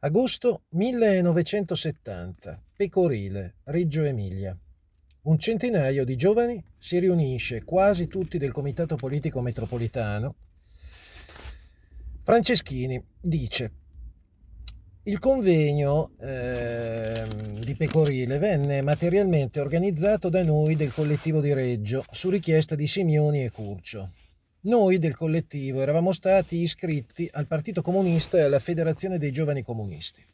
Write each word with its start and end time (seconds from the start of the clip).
Agosto 0.00 0.62
1970, 0.68 2.62
Pecorile, 2.76 3.56
Reggio 3.64 4.04
Emilia. 4.04 4.56
Un 5.22 5.38
centinaio 5.40 6.04
di 6.04 6.14
giovani 6.14 6.62
si 6.78 7.00
riunisce, 7.00 7.64
quasi 7.64 8.06
tutti 8.06 8.38
del 8.38 8.52
Comitato 8.52 8.94
Politico 8.94 9.40
Metropolitano. 9.40 10.36
Franceschini 12.20 13.04
dice 13.20 13.72
il 15.08 15.18
convegno 15.18 16.12
eh, 16.20 17.24
di 17.64 17.74
Pecorile 17.74 18.38
venne 18.38 18.82
materialmente 18.82 19.58
organizzato 19.58 20.28
da 20.28 20.44
noi 20.44 20.76
del 20.76 20.92
collettivo 20.92 21.40
di 21.40 21.52
Reggio 21.52 22.04
su 22.12 22.30
richiesta 22.30 22.76
di 22.76 22.86
Simioni 22.86 23.42
e 23.42 23.50
Curcio. 23.50 24.17
Noi 24.62 24.98
del 24.98 25.14
collettivo 25.14 25.82
eravamo 25.82 26.12
stati 26.12 26.56
iscritti 26.56 27.28
al 27.32 27.46
Partito 27.46 27.80
Comunista 27.80 28.38
e 28.38 28.40
alla 28.40 28.58
Federazione 28.58 29.16
dei 29.16 29.30
Giovani 29.30 29.62
Comunisti. 29.62 30.24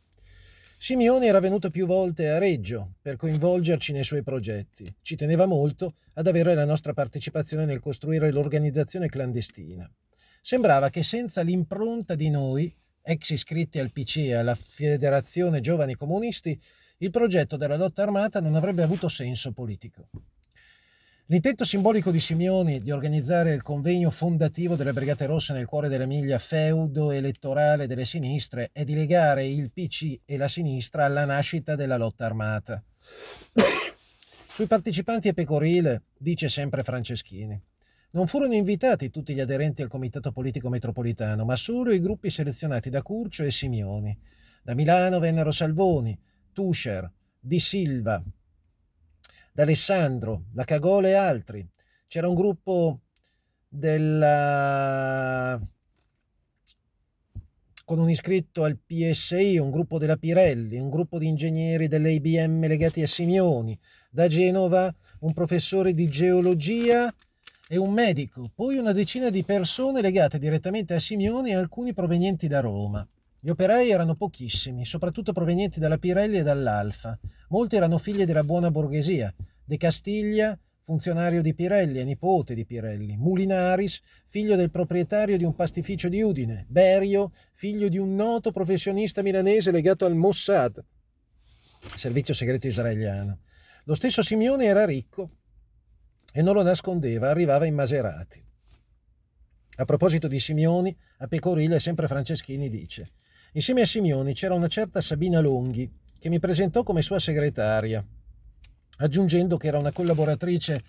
Simeoni 0.79 1.27
era 1.27 1.41
venuto 1.41 1.69
più 1.69 1.85
volte 1.85 2.31
a 2.31 2.39
Reggio 2.39 2.95
per 3.03 3.17
coinvolgerci 3.17 3.93
nei 3.93 4.03
suoi 4.03 4.23
progetti. 4.23 4.91
Ci 5.03 5.17
teneva 5.17 5.45
molto 5.45 5.97
ad 6.15 6.27
avere 6.27 6.55
la 6.55 6.65
nostra 6.65 6.95
partecipazione 6.95 7.67
nel 7.67 7.81
costruire 7.81 8.33
l'organizzazione 8.33 9.11
clandestina. 9.11 9.87
Sembrava 10.41 10.89
che 10.89 11.03
senza 11.03 11.43
l'impronta 11.43 12.15
di 12.15 12.31
noi, 12.31 12.75
ex 13.03 13.29
iscritti 13.29 13.79
al 13.79 13.93
PC 13.93 14.17
e 14.17 14.35
alla 14.35 14.55
Federazione 14.55 15.61
Giovani 15.61 15.97
Comunisti, 15.97 16.59
il 16.99 17.11
progetto 17.11 17.59
della 17.59 17.77
lotta 17.77 18.03
armata 18.03 18.41
non 18.41 18.55
avrebbe 18.55 18.83
avuto 18.83 19.11
senso 19.11 19.53
politico. 19.53 20.09
L'intento 21.29 21.65
simbolico 21.65 22.11
di 22.11 22.21
Simeoni 22.21 22.81
di 22.81 22.91
organizzare 22.91 23.55
il 23.55 23.63
convegno 23.63 24.11
fondativo 24.11 24.77
delle 24.77 24.93
Brigate 24.93 25.25
Rosse 25.25 25.55
nel 25.55 25.65
cuore 25.65 25.89
dell'Emilia, 25.89 26.39
feudo 26.39 27.13
elettorale 27.13 27.87
delle 27.87 28.05
sinistre, 28.05 28.69
è 28.73 28.85
di 28.85 28.95
legare 28.95 29.47
il 29.47 29.73
PC 29.73 30.21
e 30.27 30.37
la 30.37 30.49
sinistra 30.49 31.07
alla 31.07 31.25
nascita 31.25 31.77
della 31.77 31.97
lotta 31.97 32.27
armata. 32.27 32.85
Sui 34.49 34.67
partecipanti 34.67 35.29
a 35.29 35.33
Pecorile, 35.33 36.03
dice 36.19 36.51
sempre 36.51 36.83
Franceschini, 36.83 37.59
non 38.11 38.27
furono 38.27 38.53
invitati 38.53 39.09
tutti 39.09 39.33
gli 39.33 39.41
aderenti 39.41 39.81
al 39.81 39.89
Comitato 39.89 40.31
Politico 40.31 40.69
Metropolitano, 40.69 41.47
ma 41.47 41.57
solo 41.57 41.91
i 41.93 42.03
gruppi 42.03 42.29
selezionati 42.29 42.91
da 42.91 43.01
Curcio 43.01 43.45
e 43.45 43.51
Simeoni. 43.51 44.15
Da 44.63 44.75
Milano 44.75 45.21
vennero 45.21 45.53
Salvoni, 45.53 46.17
Tuscher, 46.53 47.11
Di 47.41 47.59
Silva, 47.61 48.23
D'Alessandro, 49.57 50.47
da 50.51 50.65
Cagola 50.65 51.07
e 51.07 51.13
altri. 51.15 51.65
C'era 52.09 52.27
un 52.27 52.35
gruppo 52.35 53.03
della 53.69 55.61
con 57.85 58.01
un 58.01 58.11
iscritto 58.11 58.65
al 58.65 58.77
PSI, 58.85 59.59
un 59.59 59.71
gruppo 59.71 59.99
della 59.99 60.17
Pirelli, 60.17 60.81
un 60.81 60.91
gruppo 60.91 61.19
di 61.19 61.29
ingegneri 61.29 61.87
dell'IBM 61.87 62.67
legati 62.67 63.03
a 63.03 63.07
Simioni, 63.07 63.79
da 64.11 64.27
Genova 64.27 64.93
un 65.21 65.33
professore 65.33 65.95
di 65.95 66.09
geologia 66.09 67.15
e 67.69 67.77
un 67.77 67.93
medico, 67.93 68.51
poi 68.53 68.77
una 68.77 68.91
decina 68.91 69.31
di 69.31 69.45
persone 69.45 70.01
legate 70.01 70.41
direttamente 70.41 70.95
a 70.95 71.01
Simioni 71.01 71.51
e 71.51 71.55
alcuni 71.55 71.93
provenienti 71.93 72.49
da 72.49 72.59
Roma. 72.59 73.07
Gli 73.45 73.51
operai 73.51 73.91
erano 73.91 74.15
pochissimi, 74.15 74.87
soprattutto 74.87 75.35
provenienti 75.35 75.79
dalla 75.79 75.99
Pirelli 75.99 76.39
e 76.39 76.43
dall'Alfa. 76.43 77.19
Molti 77.51 77.77
erano 77.77 77.99
figli 77.99 78.25
della 78.25 78.43
buona 78.43 78.71
borghesia. 78.71 79.35
De 79.63 79.77
Castiglia, 79.77 80.59
funzionario 80.79 81.43
di 81.43 81.53
Pirelli 81.53 81.99
e 81.99 82.05
nipote 82.05 82.55
di 82.55 82.65
Pirelli. 82.65 83.19
Mulinaris, 83.19 84.01
figlio 84.25 84.57
del 84.57 84.71
proprietario 84.71 85.37
di 85.37 85.45
un 85.45 85.55
pastificio 85.55 86.09
di 86.09 86.23
Udine. 86.23 86.65
Berio, 86.71 87.33
figlio 87.53 87.89
di 87.89 87.99
un 87.99 88.15
noto 88.15 88.51
professionista 88.51 89.21
milanese 89.21 89.71
legato 89.71 90.07
al 90.07 90.15
Mossad, 90.15 90.83
servizio 91.97 92.33
segreto 92.33 92.67
israeliano. 92.67 93.41
Lo 93.85 93.95
stesso 93.95 94.23
Simeone 94.23 94.65
era 94.65 94.87
ricco 94.87 95.29
e 96.33 96.41
non 96.41 96.55
lo 96.55 96.63
nascondeva, 96.63 97.29
arrivava 97.29 97.67
in 97.67 97.75
Maserati. 97.75 98.43
A 99.77 99.85
proposito 99.85 100.29
di 100.29 100.41
Simeoni, 100.41 100.97
a 101.19 101.27
Pecorile 101.27 101.79
sempre 101.79 102.09
Franceschini 102.09 102.71
dice 102.71 103.11
Insieme 103.57 103.83
a 103.83 103.87
Simioni 103.87 104.35
c'era 104.35 104.53
una 104.55 104.67
certa 104.67 105.01
Sabina 105.01 105.39
Longhi, 105.39 105.89
che 106.19 106.29
mi 106.29 106.41
presentò 106.41 106.83
come 106.83 107.03
sua 107.03 107.21
segretaria, 107.21 108.05
aggiungendo 108.97 109.57
che 109.59 109.69
era 109.69 109.79
una 109.79 109.93
collaboratrice 109.93 110.83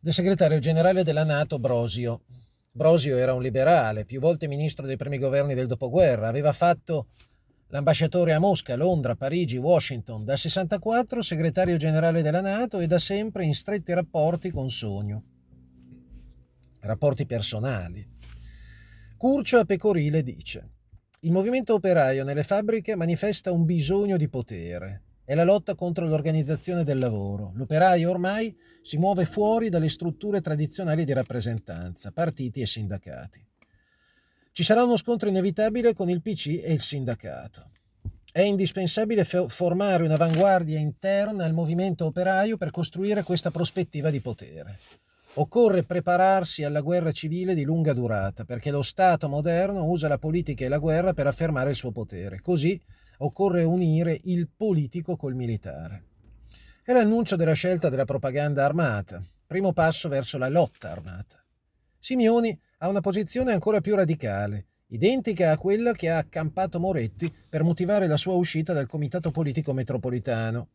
del 0.00 0.12
segretario 0.12 0.58
generale 0.58 1.04
della 1.04 1.22
Nato 1.22 1.60
Brosio. 1.60 2.22
Brosio 2.72 3.16
era 3.16 3.32
un 3.32 3.42
liberale, 3.42 4.04
più 4.04 4.18
volte 4.18 4.48
ministro 4.48 4.86
dei 4.86 4.96
primi 4.96 5.18
governi 5.18 5.54
del 5.54 5.68
dopoguerra, 5.68 6.26
aveva 6.26 6.52
fatto 6.52 7.06
l'ambasciatore 7.68 8.32
a 8.32 8.40
Mosca, 8.40 8.74
Londra, 8.74 9.14
Parigi, 9.14 9.56
Washington, 9.56 10.24
dal 10.24 10.38
64 10.38 11.22
segretario 11.22 11.76
generale 11.76 12.22
della 12.22 12.40
Nato 12.40 12.80
e 12.80 12.88
da 12.88 12.98
sempre 12.98 13.44
in 13.44 13.54
stretti 13.54 13.92
rapporti 13.92 14.50
con 14.50 14.68
Sogno. 14.68 15.22
Rapporti 16.80 17.24
personali. 17.24 18.04
Curcio 19.16 19.58
a 19.58 19.64
Pecorile 19.64 20.24
dice 20.24 20.70
il 21.24 21.32
movimento 21.32 21.72
operaio 21.72 22.22
nelle 22.22 22.42
fabbriche 22.42 22.96
manifesta 22.96 23.50
un 23.50 23.64
bisogno 23.64 24.18
di 24.18 24.28
potere. 24.28 25.02
È 25.24 25.34
la 25.34 25.44
lotta 25.44 25.74
contro 25.74 26.06
l'organizzazione 26.06 26.84
del 26.84 26.98
lavoro. 26.98 27.52
L'operaio 27.54 28.10
ormai 28.10 28.54
si 28.82 28.98
muove 28.98 29.24
fuori 29.24 29.70
dalle 29.70 29.88
strutture 29.88 30.42
tradizionali 30.42 31.06
di 31.06 31.14
rappresentanza, 31.14 32.12
partiti 32.12 32.60
e 32.60 32.66
sindacati. 32.66 33.42
Ci 34.52 34.62
sarà 34.62 34.84
uno 34.84 34.98
scontro 34.98 35.30
inevitabile 35.30 35.94
con 35.94 36.10
il 36.10 36.20
PC 36.20 36.60
e 36.62 36.74
il 36.74 36.82
sindacato. 36.82 37.70
È 38.30 38.42
indispensabile 38.42 39.24
formare 39.24 40.04
un'avanguardia 40.04 40.78
interna 40.78 41.46
al 41.46 41.54
movimento 41.54 42.04
operaio 42.04 42.58
per 42.58 42.70
costruire 42.70 43.22
questa 43.22 43.50
prospettiva 43.50 44.10
di 44.10 44.20
potere. 44.20 44.78
Occorre 45.36 45.82
prepararsi 45.82 46.62
alla 46.62 46.80
guerra 46.80 47.10
civile 47.10 47.54
di 47.54 47.64
lunga 47.64 47.92
durata, 47.92 48.44
perché 48.44 48.70
lo 48.70 48.82
Stato 48.82 49.28
moderno 49.28 49.84
usa 49.84 50.06
la 50.06 50.18
politica 50.18 50.64
e 50.64 50.68
la 50.68 50.78
guerra 50.78 51.12
per 51.12 51.26
affermare 51.26 51.70
il 51.70 51.76
suo 51.76 51.90
potere. 51.90 52.40
Così 52.40 52.80
occorre 53.18 53.64
unire 53.64 54.16
il 54.24 54.48
politico 54.48 55.16
col 55.16 55.34
militare. 55.34 56.04
È 56.84 56.92
l'annuncio 56.92 57.34
della 57.34 57.52
scelta 57.52 57.88
della 57.88 58.04
propaganda 58.04 58.64
armata, 58.64 59.20
primo 59.44 59.72
passo 59.72 60.08
verso 60.08 60.38
la 60.38 60.48
lotta 60.48 60.92
armata. 60.92 61.44
Simeoni 61.98 62.56
ha 62.78 62.88
una 62.88 63.00
posizione 63.00 63.52
ancora 63.52 63.80
più 63.80 63.96
radicale, 63.96 64.66
identica 64.88 65.50
a 65.50 65.58
quella 65.58 65.92
che 65.92 66.10
ha 66.10 66.18
accampato 66.18 66.78
Moretti 66.78 67.32
per 67.48 67.64
motivare 67.64 68.06
la 68.06 68.16
sua 68.16 68.34
uscita 68.34 68.72
dal 68.72 68.86
Comitato 68.86 69.32
Politico 69.32 69.72
Metropolitano. 69.72 70.68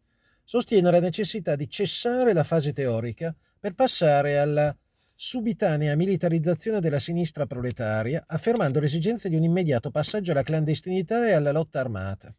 Sostiene 0.52 0.90
la 0.90 1.00
necessità 1.00 1.56
di 1.56 1.70
cessare 1.70 2.34
la 2.34 2.44
fase 2.44 2.74
teorica 2.74 3.36
per 3.60 3.76
passare 3.76 4.40
alla 4.40 4.76
subitanea 5.14 5.96
militarizzazione 5.96 6.80
della 6.80 6.98
sinistra 6.98 7.46
proletaria, 7.46 8.24
affermando 8.26 8.80
l'esigenza 8.80 9.30
di 9.30 9.36
un 9.36 9.44
immediato 9.44 9.92
passaggio 9.92 10.32
alla 10.32 10.42
clandestinità 10.42 11.28
e 11.28 11.34
alla 11.34 11.52
lotta 11.52 11.80
armata. 11.80 12.36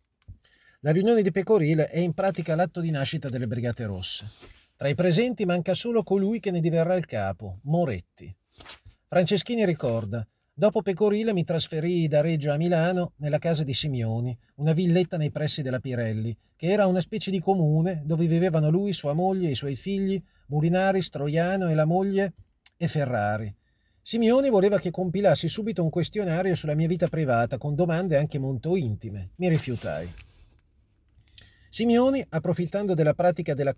La 0.81 0.91
riunione 0.91 1.23
di 1.23 1.31
Pecorile 1.31 1.87
è 1.87 2.01
in 2.01 2.13
pratica 2.13 2.57
l'atto 2.57 2.81
di 2.81 2.91
nascita 2.91 3.29
delle 3.29 3.47
Brigate 3.47 3.85
Rosse. 3.85 4.29
Tra 4.75 4.89
i 4.89 4.97
presenti 4.97 5.45
manca 5.45 5.75
solo 5.75 6.03
colui 6.03 6.41
che 6.41 6.51
ne 6.51 6.59
diverrà 6.59 6.97
il 6.97 7.07
capo, 7.07 7.61
Moretti. 7.63 8.35
Franceschini 9.07 9.65
ricorda 9.65 10.27
Dopo 10.61 10.83
Pecorile 10.83 11.33
mi 11.33 11.43
trasferii 11.43 12.07
da 12.07 12.21
Reggio 12.21 12.53
a 12.53 12.59
Milano 12.59 13.15
nella 13.17 13.39
casa 13.39 13.65
di 13.65 13.73
Simioni, 13.73 14.39
una 14.57 14.75
villetta 14.75 15.17
nei 15.17 15.31
pressi 15.31 15.63
della 15.63 15.81
Pirelli, 15.81 16.37
che 16.55 16.67
era 16.67 16.85
una 16.85 17.01
specie 17.01 17.31
di 17.31 17.41
comune 17.41 18.03
dove 18.05 18.27
vivevano 18.27 18.69
lui, 18.69 18.93
sua 18.93 19.15
moglie, 19.15 19.49
i 19.49 19.55
suoi 19.55 19.75
figli, 19.75 20.23
Mulinari, 20.49 21.01
Stroiano 21.01 21.71
e 21.71 21.75
la 21.75 21.87
moglie 21.87 22.35
e 22.77 22.89
Ferrari. 22.89 23.57
Simioni 24.03 24.51
voleva 24.51 24.79
che 24.79 24.91
compilassi 24.91 25.49
subito 25.49 25.83
un 25.83 25.89
questionario 25.89 26.55
sulla 26.55 26.75
mia 26.75 26.89
vita 26.89 27.09
privata 27.09 27.57
con 27.57 27.75
domande 27.75 28.19
anche 28.19 28.39
molto 28.39 28.77
intime. 28.77 29.31
Mi 29.37 29.49
rifiutai. 29.49 30.13
Simioni, 31.71 32.23
approfittando 32.29 32.93
della 32.93 33.15
pratica 33.15 33.55
della, 33.55 33.75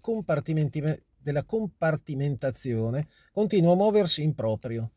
della 1.16 1.44
compartimentazione, 1.44 3.06
continuò 3.30 3.74
a 3.74 3.76
muoversi 3.76 4.24
in 4.24 4.34
proprio 4.34 4.90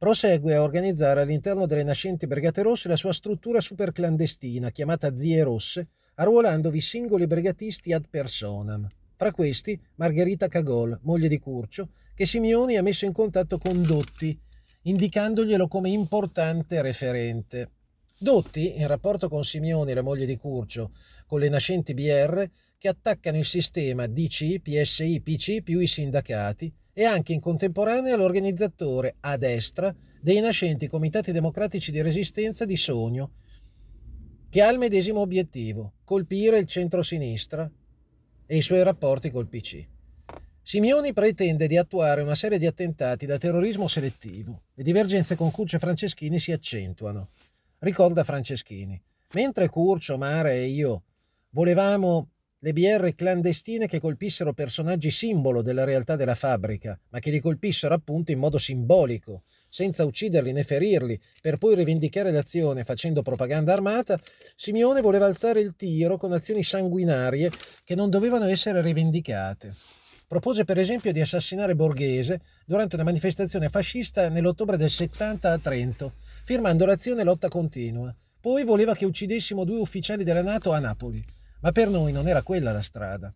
prosegue 0.00 0.54
a 0.54 0.62
organizzare 0.62 1.20
all'interno 1.20 1.66
delle 1.66 1.82
nascenti 1.82 2.26
Brigate 2.26 2.62
Rosse 2.62 2.88
la 2.88 2.96
sua 2.96 3.12
struttura 3.12 3.60
superclandestina 3.60 4.70
chiamata 4.70 5.14
Zie 5.14 5.42
Rosse, 5.42 5.88
arruolandovi 6.14 6.80
singoli 6.80 7.26
brigatisti 7.26 7.92
ad 7.92 8.06
personam. 8.08 8.88
Fra 9.14 9.30
questi 9.30 9.78
Margherita 9.96 10.48
Cagol, 10.48 10.98
moglie 11.02 11.28
di 11.28 11.38
Curcio, 11.38 11.90
che 12.14 12.24
Simeoni 12.24 12.78
ha 12.78 12.82
messo 12.82 13.04
in 13.04 13.12
contatto 13.12 13.58
con 13.58 13.82
Dotti, 13.82 14.34
indicandoglielo 14.84 15.68
come 15.68 15.90
importante 15.90 16.80
referente. 16.80 17.68
Dotti, 18.16 18.78
in 18.78 18.86
rapporto 18.86 19.28
con 19.28 19.44
Simeoni, 19.44 19.92
la 19.92 20.00
moglie 20.00 20.24
di 20.24 20.38
Curcio, 20.38 20.92
con 21.26 21.40
le 21.40 21.50
nascenti 21.50 21.92
BR, 21.92 22.42
che 22.78 22.88
attaccano 22.88 23.36
il 23.36 23.44
sistema 23.44 24.06
DC, 24.06 24.60
PSI, 24.62 25.20
PC 25.20 25.62
più 25.62 25.78
i 25.78 25.86
sindacati, 25.86 26.72
e 27.00 27.06
anche 27.06 27.32
in 27.32 27.40
contemporanea 27.40 28.14
l'organizzatore 28.14 29.16
a 29.20 29.38
destra 29.38 29.94
dei 30.20 30.38
nascenti 30.38 30.86
comitati 30.86 31.32
democratici 31.32 31.90
di 31.90 32.02
resistenza 32.02 32.66
di 32.66 32.76
Sogno 32.76 33.30
che 34.50 34.60
ha 34.60 34.70
il 34.70 34.76
medesimo 34.76 35.20
obiettivo, 35.20 35.94
colpire 36.04 36.58
il 36.58 36.66
centro-sinistra 36.66 37.70
e 38.44 38.54
i 38.54 38.60
suoi 38.60 38.82
rapporti 38.82 39.30
col 39.30 39.48
PC. 39.48 39.82
Simeoni 40.60 41.14
pretende 41.14 41.66
di 41.66 41.78
attuare 41.78 42.20
una 42.20 42.34
serie 42.34 42.58
di 42.58 42.66
attentati 42.66 43.24
da 43.24 43.38
terrorismo 43.38 43.88
selettivo. 43.88 44.64
Le 44.74 44.82
divergenze 44.82 45.36
con 45.36 45.50
Curcio 45.50 45.76
e 45.76 45.78
Franceschini 45.78 46.38
si 46.38 46.52
accentuano. 46.52 47.28
Ricorda 47.78 48.24
Franceschini. 48.24 49.02
Mentre 49.32 49.70
Curcio, 49.70 50.18
Mare 50.18 50.56
e 50.56 50.66
io 50.66 51.04
volevamo 51.52 52.28
le 52.62 52.74
BR 52.74 53.14
clandestine 53.14 53.86
che 53.86 53.98
colpissero 53.98 54.52
personaggi 54.52 55.10
simbolo 55.10 55.62
della 55.62 55.84
realtà 55.84 56.14
della 56.14 56.34
fabbrica, 56.34 56.98
ma 57.08 57.18
che 57.18 57.30
li 57.30 57.40
colpissero 57.40 57.94
appunto 57.94 58.32
in 58.32 58.38
modo 58.38 58.58
simbolico, 58.58 59.44
senza 59.70 60.04
ucciderli 60.04 60.52
né 60.52 60.62
ferirli, 60.62 61.18
per 61.40 61.56
poi 61.56 61.74
rivendicare 61.74 62.30
l'azione 62.30 62.84
facendo 62.84 63.22
propaganda 63.22 63.72
armata, 63.72 64.20
Simeone 64.56 65.00
voleva 65.00 65.24
alzare 65.24 65.60
il 65.60 65.74
tiro 65.74 66.18
con 66.18 66.32
azioni 66.32 66.62
sanguinarie 66.62 67.50
che 67.82 67.94
non 67.94 68.10
dovevano 68.10 68.44
essere 68.44 68.82
rivendicate. 68.82 69.74
Propose 70.28 70.64
per 70.64 70.76
esempio 70.76 71.12
di 71.12 71.20
assassinare 71.22 71.74
Borghese 71.74 72.42
durante 72.66 72.94
una 72.94 73.04
manifestazione 73.04 73.70
fascista 73.70 74.28
nell'ottobre 74.28 74.76
del 74.76 74.90
70 74.90 75.50
a 75.50 75.58
Trento, 75.58 76.12
firmando 76.44 76.84
l'azione 76.84 77.24
lotta 77.24 77.48
continua. 77.48 78.14
Poi 78.38 78.64
voleva 78.64 78.94
che 78.94 79.06
uccidessimo 79.06 79.64
due 79.64 79.78
ufficiali 79.80 80.24
della 80.24 80.42
Nato 80.42 80.72
a 80.72 80.78
Napoli, 80.78 81.24
ma 81.60 81.72
per 81.72 81.88
noi 81.88 82.12
non 82.12 82.28
era 82.28 82.42
quella 82.42 82.72
la 82.72 82.82
strada. 82.82 83.32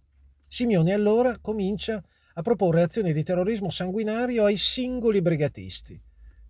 Simeone 0.49 0.93
allora 0.93 1.39
comincia 1.41 2.03
a 2.35 2.43
proporre 2.43 2.83
azioni 2.83 3.13
di 3.13 3.23
terrorismo 3.23 3.71
sanguinario 3.71 4.45
ai 4.45 4.57
singoli 4.57 5.23
brigatisti. 5.23 6.01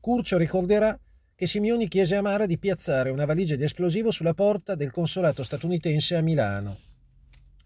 Curcio 0.00 0.36
ricorderà 0.36 0.98
che 1.34 1.46
Simeoni 1.46 1.88
chiese 1.88 2.16
a 2.16 2.22
Mara 2.22 2.46
di 2.46 2.58
piazzare 2.58 3.10
una 3.10 3.24
valigia 3.24 3.56
di 3.56 3.64
esplosivo 3.64 4.10
sulla 4.10 4.34
porta 4.34 4.74
del 4.74 4.92
consolato 4.92 5.42
statunitense 5.42 6.14
a 6.14 6.20
Milano. 6.20 6.78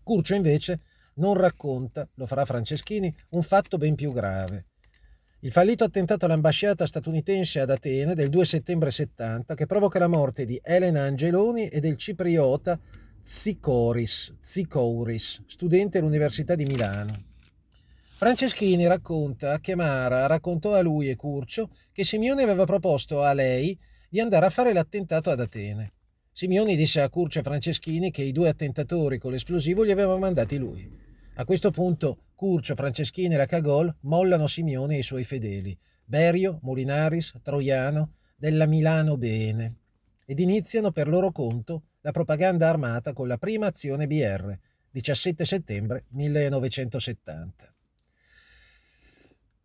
Curcio 0.03 0.35
invece 0.35 0.81
non 1.15 1.35
racconta, 1.35 2.09
lo 2.15 2.27
farà 2.27 2.45
Franceschini, 2.45 3.15
un 3.31 3.43
fatto 3.43 3.77
ben 3.77 3.95
più 3.95 4.13
grave. 4.13 4.67
Il 5.41 5.53
fallito 5.53 5.85
attentato 5.85 6.25
all'ambasciata 6.25 6.87
statunitense 6.87 7.61
ad 7.61 7.71
Atene 7.71 8.15
del 8.15 8.29
2 8.29 8.45
settembre 8.45 8.91
70 8.91 9.55
che 9.55 9.67
provoca 9.67 9.99
la 9.99 10.09
morte 10.09 10.45
di 10.45 10.59
Elena 10.63 11.03
Angeloni 11.03 11.69
e 11.69 11.79
del 11.79 11.97
cipriota 11.97 12.79
Zikoris, 13.23 14.35
Zikouris, 14.39 15.43
studente 15.47 15.99
all'Università 15.99 16.55
di 16.55 16.65
Milano. 16.65 17.23
Franceschini 18.19 18.87
racconta 18.87 19.61
che 19.61 19.75
Mara 19.75 20.27
raccontò 20.27 20.75
a 20.75 20.81
lui 20.81 21.09
e 21.09 21.15
Curcio 21.17 21.71
che 21.93 22.05
Simeone 22.05 22.43
aveva 22.43 22.65
proposto 22.65 23.23
a 23.23 23.33
lei 23.33 23.79
di 24.09 24.19
andare 24.19 24.47
a 24.47 24.51
fare 24.51 24.73
l'attentato 24.73 25.31
ad 25.31 25.41
Atene. 25.41 25.93
Simeoni 26.33 26.75
disse 26.77 27.01
a 27.01 27.09
Curcio 27.09 27.41
e 27.41 27.43
Franceschini 27.43 28.11
che 28.11 28.23
i 28.23 28.33
due 28.33 28.49
attentatori 28.49 29.19
con 29.19 29.33
l'esplosivo 29.33 29.83
li 29.83 29.93
aveva 29.93 30.17
mandati 30.17 30.57
lui. 30.57 30.89
A 31.35 31.45
questo 31.45 31.71
punto 31.71 32.25
Curcio, 32.35 32.75
Franceschini 32.75 33.35
e 33.35 33.37
la 33.37 33.47
Cagol 33.47 33.95
mollano 34.01 34.47
Simeone 34.47 34.97
e 34.97 34.99
i 34.99 35.03
suoi 35.03 35.25
fedeli, 35.25 35.77
Berio, 36.05 36.59
Molinaris, 36.63 37.35
Troiano, 37.43 38.15
della 38.37 38.67
Milano 38.67 39.17
Bene, 39.17 39.77
ed 40.31 40.41
iniziano 40.41 40.91
per 40.91 41.09
loro 41.09 41.33
conto 41.33 41.85
la 42.03 42.11
propaganda 42.11 42.69
armata 42.69 43.15
con 43.15 43.27
la 43.27 43.39
prima 43.39 43.69
azione 43.69 44.07
BR, 44.07 44.55
17 44.91 45.47
settembre 45.47 46.05
1970. 46.09 47.75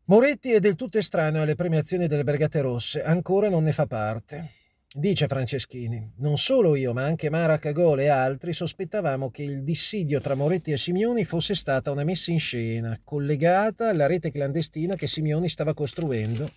Moretti 0.06 0.54
è 0.54 0.60
del 0.60 0.76
tutto 0.76 0.98
estraneo 0.98 1.42
alle 1.42 1.56
premiazioni 1.56 2.08
delle 2.08 2.24
Brigate 2.24 2.62
Rosse, 2.62 3.04
ancora 3.04 3.50
non 3.50 3.64
ne 3.64 3.74
fa 3.74 3.88
parte. 3.88 4.52
Dice 4.96 5.28
Franceschini, 5.28 6.14
non 6.20 6.38
solo 6.38 6.76
io, 6.76 6.94
ma 6.94 7.04
anche 7.04 7.30
Mara 7.30 7.58
Cagole 7.58 8.04
e 8.04 8.08
altri 8.08 8.54
sospettavamo 8.54 9.32
che 9.32 9.44
il 9.44 9.64
dissidio 9.64 10.22
tra 10.22 10.34
Moretti 10.34 10.72
e 10.72 10.78
Simioni 10.78 11.26
fosse 11.26 11.56
stata 11.56 11.92
una 11.92 12.06
messa 12.06 12.32
in 12.32 12.40
scena, 12.40 12.98
collegata 13.04 13.90
alla 13.90 14.06
rete 14.06 14.32
clandestina 14.32 14.96
che 14.96 15.08
Simioni 15.08 15.50
stava 15.50 15.74
costruendo, 15.74 16.50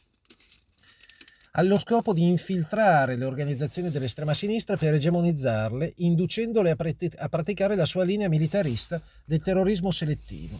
allo 1.59 1.79
scopo 1.79 2.13
di 2.13 2.27
infiltrare 2.29 3.17
le 3.17 3.25
organizzazioni 3.25 3.91
dell'estrema 3.91 4.35
sinistra 4.35 4.77
per 4.77 4.93
egemonizzarle, 4.95 5.95
inducendole 5.97 6.71
a, 6.71 6.77
prat- 6.77 7.17
a 7.17 7.29
praticare 7.29 7.77
la 7.77 7.87
sua 7.87 8.05
linea 8.05 8.29
militarista 8.29 9.01
del 9.25 9.39
terrorismo 9.41 9.91
selettivo. 9.91 10.59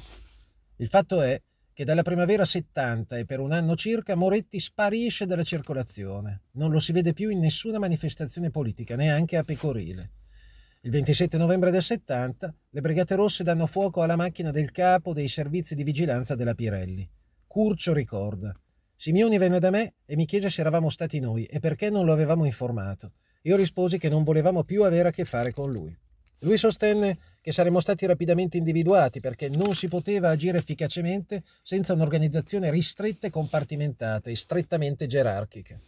Il 0.77 0.89
fatto 0.89 1.21
è 1.21 1.39
che 1.75 1.85
dalla 1.85 2.03
primavera 2.03 2.47
70 2.47 3.19
e 3.19 3.27
per 3.27 3.41
un 3.41 3.53
anno 3.53 3.77
circa 3.77 4.15
Moretti 4.15 4.59
sparisce 4.59 5.27
dalla 5.27 5.43
circolazione. 5.43 6.45
Non 6.53 6.71
lo 6.71 6.79
si 6.79 6.93
vede 6.93 7.13
più 7.13 7.29
in 7.29 7.41
nessuna 7.41 7.79
manifestazione 7.79 8.49
politica, 8.49 8.97
neanche 8.97 9.37
a 9.37 9.45
Pecorile. 9.45 10.13
Il 10.81 10.93
27 10.93 11.37
novembre 11.37 11.71
del 11.71 11.83
70 11.83 12.55
le 12.71 12.81
Brigate 12.81 13.17
Rosse 13.17 13.45
danno 13.45 13.67
fuoco 13.67 14.01
alla 14.01 14.17
macchina 14.17 14.51
del 14.51 14.71
capo 14.71 15.13
dei 15.13 15.29
servizi 15.29 15.75
di 15.75 15.83
vigilanza 15.83 16.35
della 16.35 16.55
Pirelli. 16.55 17.07
Curcio 17.47 17.93
ricorda. 17.93 18.55
Simioni 18.99 19.37
venne 19.37 19.59
da 19.59 19.69
me 19.69 19.95
e 20.07 20.17
mi 20.17 20.25
chiese 20.25 20.49
se 20.49 20.63
eravamo 20.63 20.89
stati 20.89 21.21
noi 21.21 21.45
e 21.45 21.61
perché 21.61 21.91
non 21.91 22.07
lo 22.07 22.13
avevamo 22.13 22.47
informato. 22.47 23.13
Io 23.43 23.55
risposi 23.55 23.99
che 23.99 24.09
non 24.09 24.23
volevamo 24.23 24.65
più 24.65 24.83
avere 24.85 25.09
a 25.09 25.13
che 25.13 25.27
fare 25.27 25.53
con 25.53 25.71
lui. 25.71 25.97
Lui 26.41 26.57
sostenne 26.57 27.19
che 27.41 27.53
saremmo 27.53 27.79
stati 27.79 28.07
rapidamente 28.07 28.57
individuati 28.57 29.21
perché 29.21 29.49
non 29.51 29.75
si 29.75 29.89
poteva 29.89 30.31
agire 30.31 30.59
efficacemente 30.59 31.43
senza 31.63 31.93
un'organizzazione 31.93 32.71
ristretta 32.71 33.27
e 33.27 33.31
compartimentata 33.31 34.31
e 34.31 34.37
strettamente 34.37 35.07
gerarchica. 35.07 35.79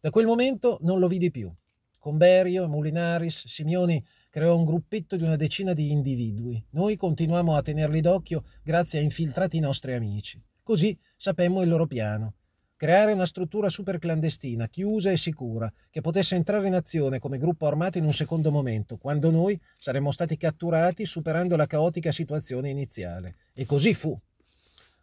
Da 0.00 0.10
quel 0.10 0.26
momento 0.26 0.78
non 0.80 0.98
lo 0.98 1.08
vidi 1.08 1.30
più. 1.30 1.52
Con 1.98 2.16
Berio, 2.16 2.68
Mulinaris, 2.68 3.46
Simioni 3.46 4.02
creò 4.30 4.56
un 4.56 4.64
gruppetto 4.64 5.16
di 5.16 5.24
una 5.24 5.36
decina 5.36 5.74
di 5.74 5.90
individui. 5.90 6.64
Noi 6.70 6.96
continuammo 6.96 7.54
a 7.54 7.62
tenerli 7.62 8.00
d'occhio 8.00 8.44
grazie 8.62 8.98
a 8.98 9.02
infiltrati 9.02 9.60
nostri 9.60 9.94
amici. 9.94 10.42
Così 10.62 10.96
sapemmo 11.16 11.62
il 11.62 11.68
loro 11.68 11.86
piano 11.86 12.35
creare 12.76 13.12
una 13.12 13.26
struttura 13.26 13.68
super 13.70 13.98
clandestina, 13.98 14.68
chiusa 14.68 15.10
e 15.10 15.16
sicura, 15.16 15.72
che 15.90 16.00
potesse 16.00 16.34
entrare 16.34 16.66
in 16.66 16.74
azione 16.74 17.18
come 17.18 17.38
gruppo 17.38 17.66
armato 17.66 17.98
in 17.98 18.04
un 18.04 18.12
secondo 18.12 18.50
momento, 18.50 18.96
quando 18.98 19.30
noi 19.30 19.58
saremmo 19.78 20.10
stati 20.10 20.36
catturati 20.36 21.06
superando 21.06 21.56
la 21.56 21.66
caotica 21.66 22.12
situazione 22.12 22.68
iniziale. 22.68 23.34
E 23.54 23.64
così 23.64 23.94
fu. 23.94 24.16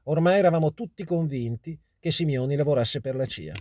Ormai 0.04 0.38
eravamo 0.38 0.74
tutti 0.74 1.04
convinti 1.04 1.78
che 2.00 2.12
Simioni 2.12 2.56
lavorasse 2.56 3.02
per 3.02 3.16
la 3.16 3.26
CIA. 3.26 3.54